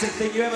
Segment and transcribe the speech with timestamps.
[0.00, 0.47] Yes, Señor.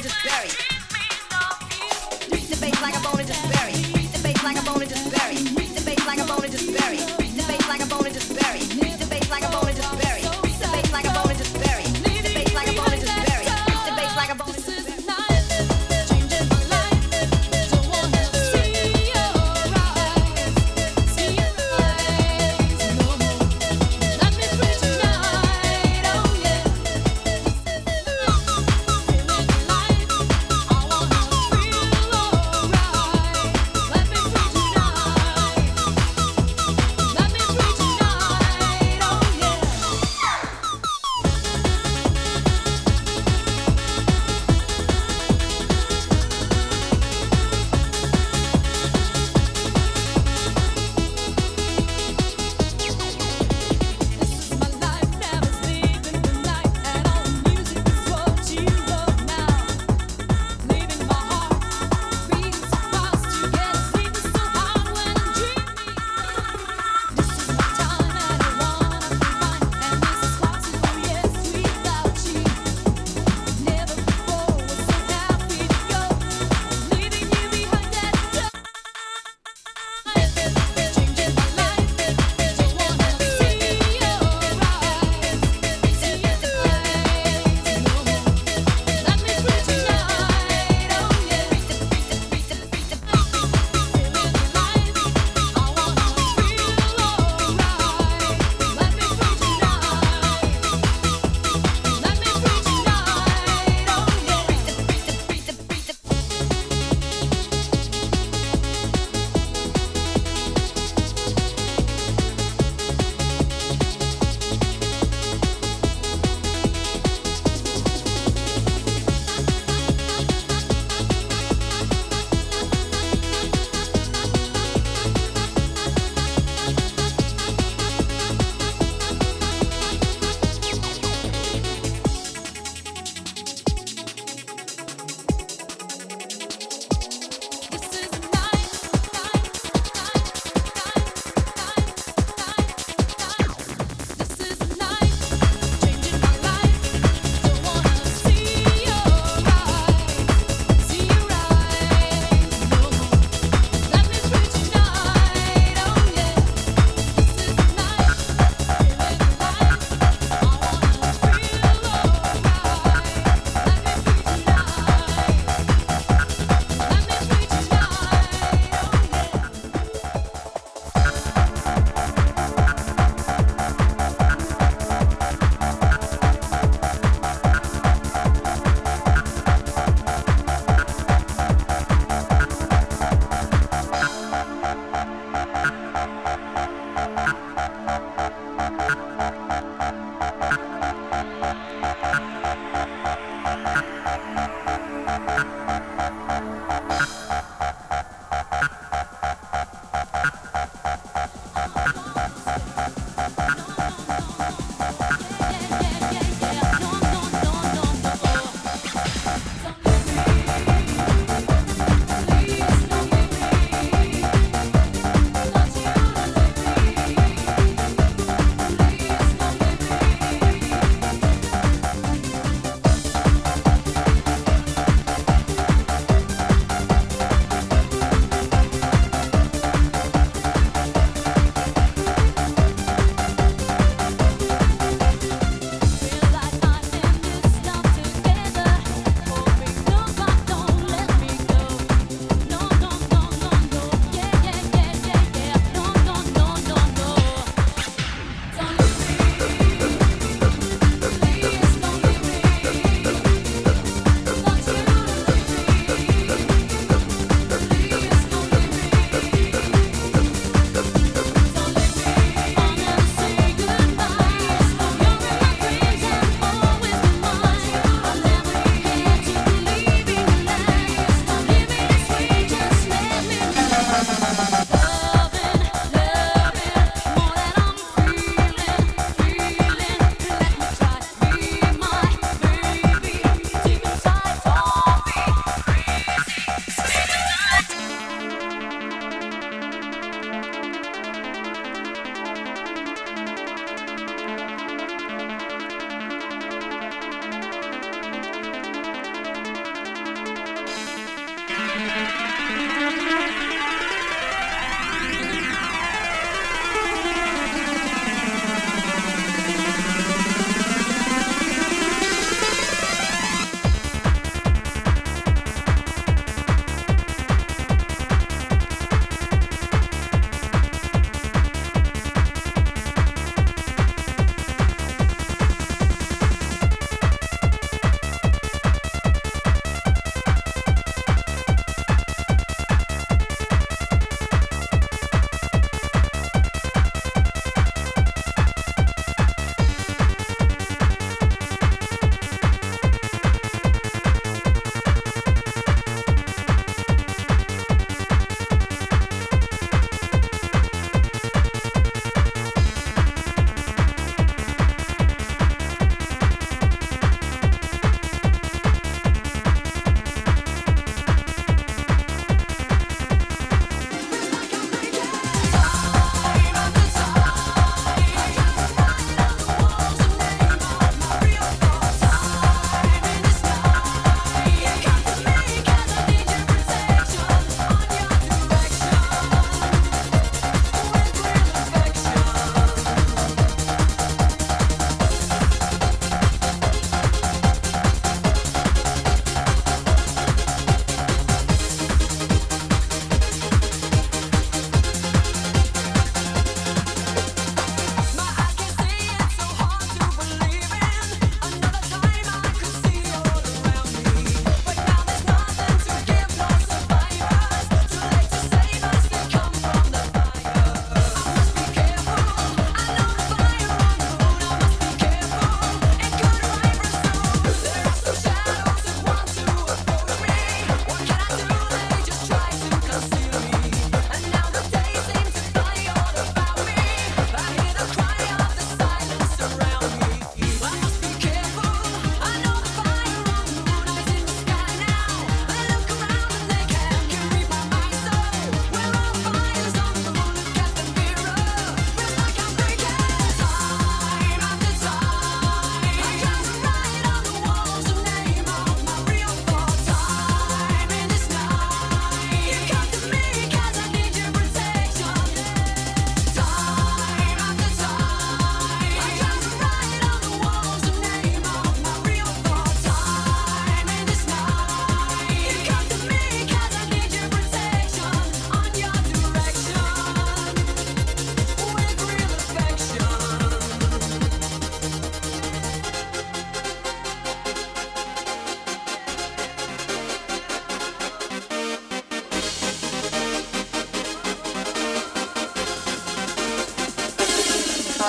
[0.00, 0.48] and just bury.
[2.30, 3.72] Beat the bass like a bone and just bury.
[3.72, 5.34] Beat the bass like a bone and just bury.
[5.34, 7.19] Beat the bass like a bone and just bury.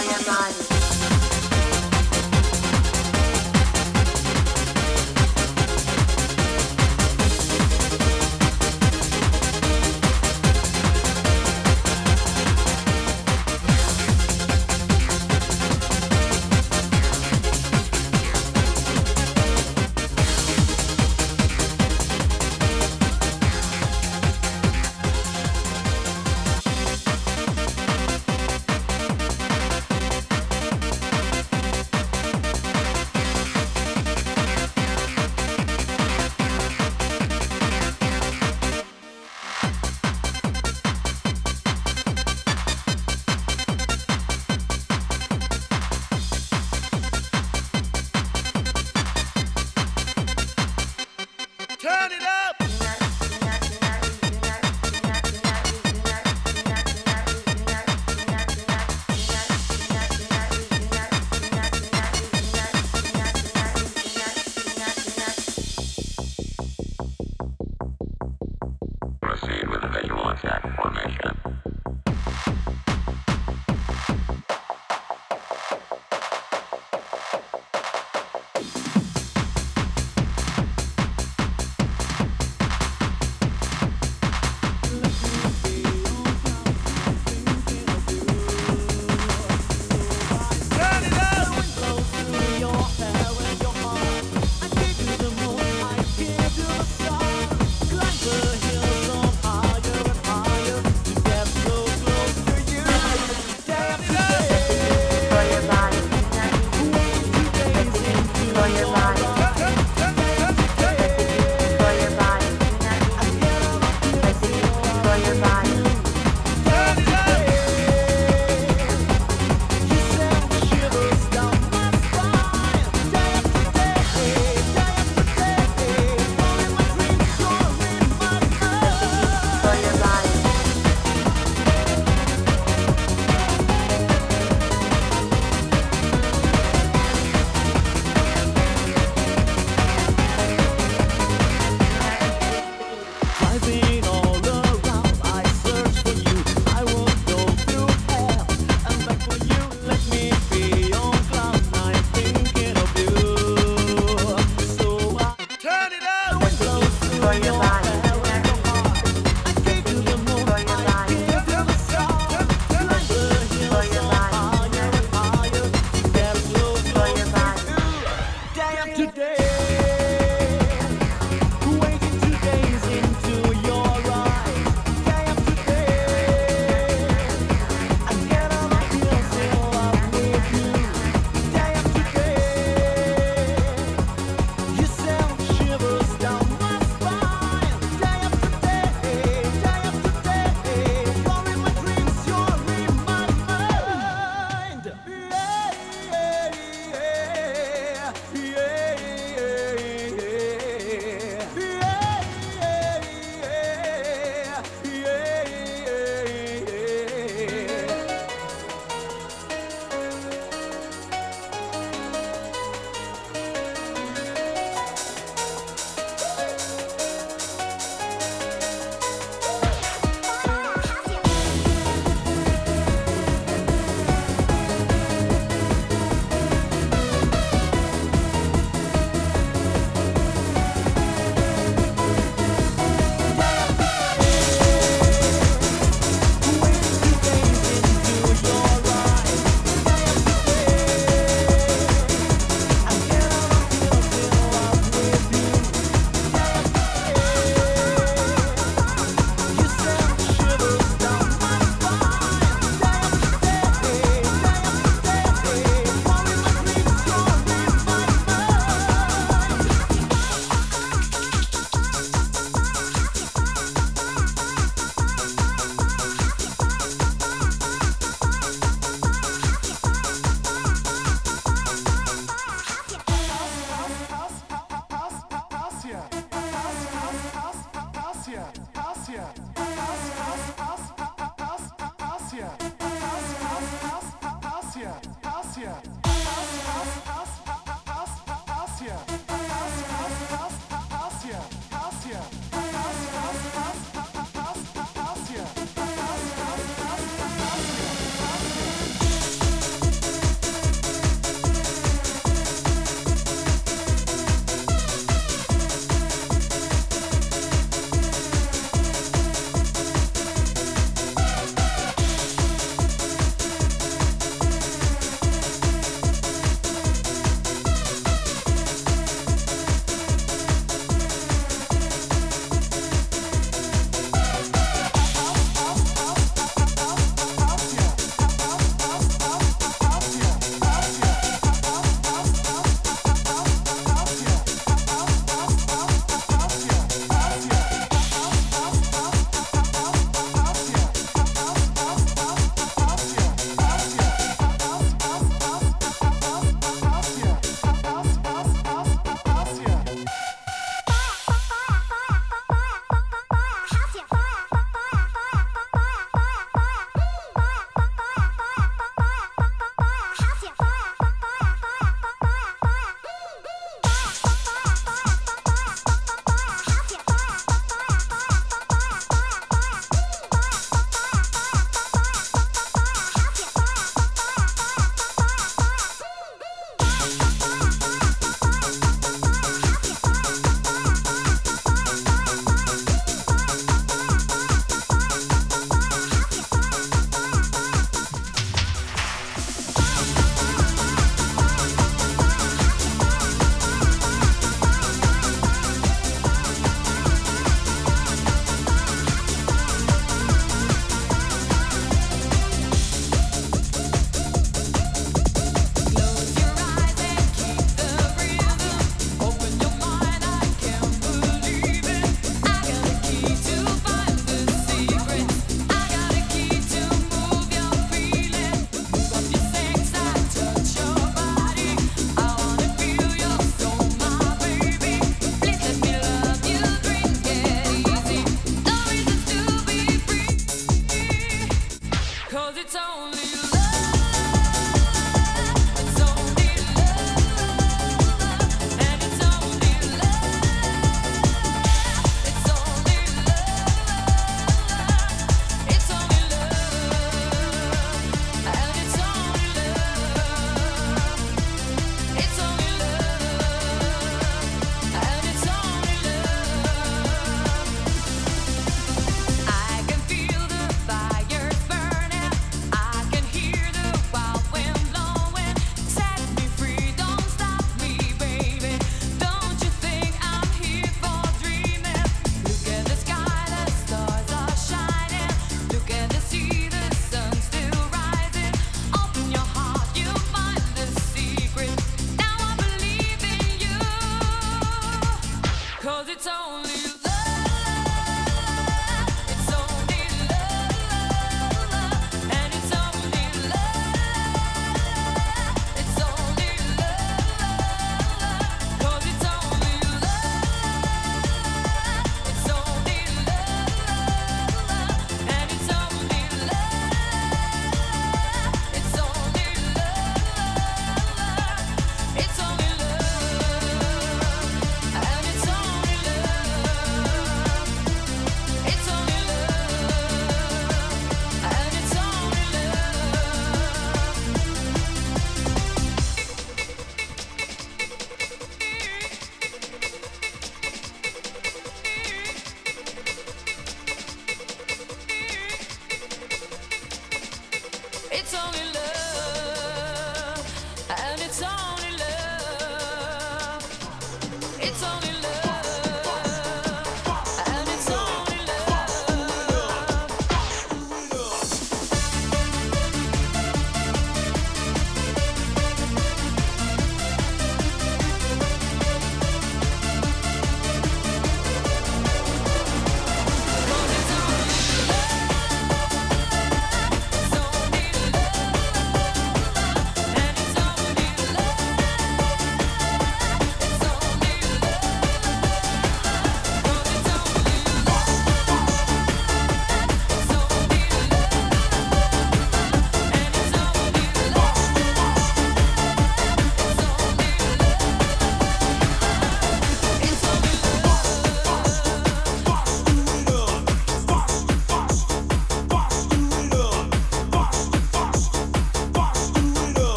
[0.00, 0.79] on your body.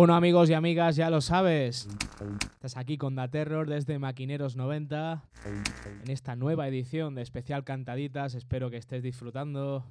[0.00, 1.86] Bueno amigos y amigas, ya lo sabes.
[2.52, 5.22] Estás aquí con Da Terror desde Maquineros 90
[6.02, 8.34] en esta nueva edición de especial cantaditas.
[8.34, 9.84] Espero que estés disfrutando.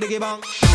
[0.00, 0.73] Diggy diggy diggy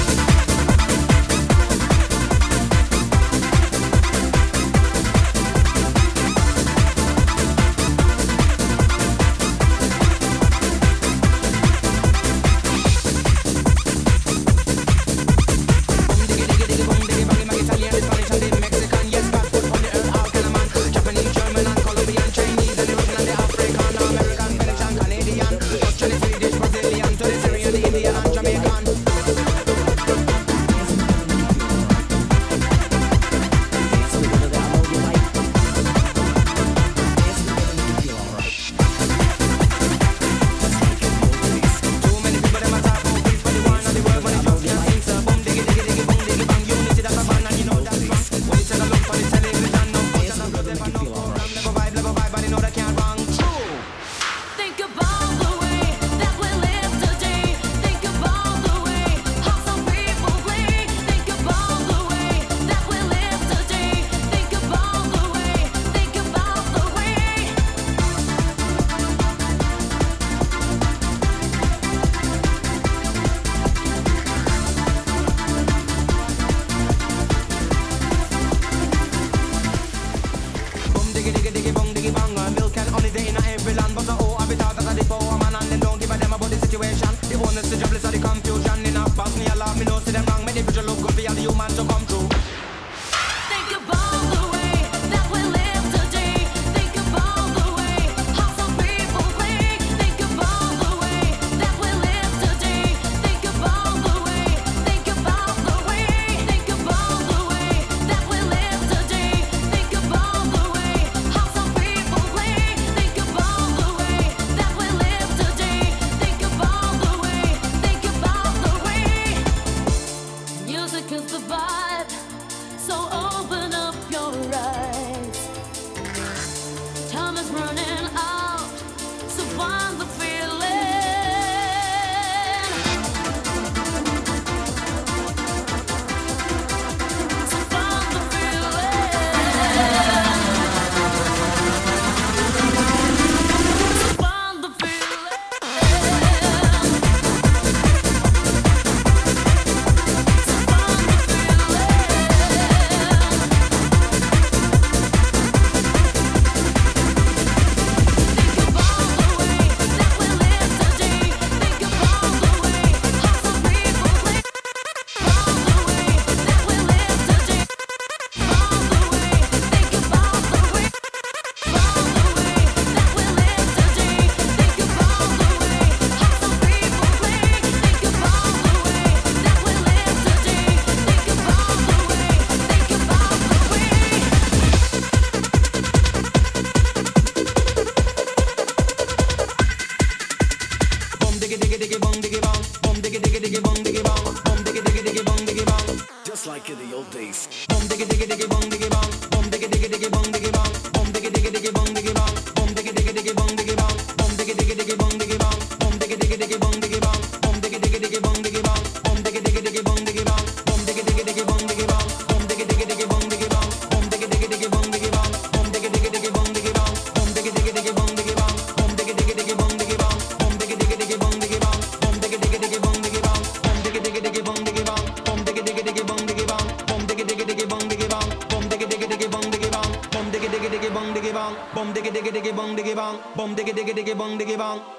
[229.09, 232.55] diggy bong diggy bong, bum diggy diggy diggy bong diggy bong, bum diggy diggy diggy
[232.55, 234.98] bong diggy bong, bum diggy diggy diggy bong diggy bong.